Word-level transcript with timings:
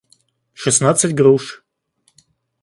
шестнадцать 0.53 1.13
груш 1.13 1.63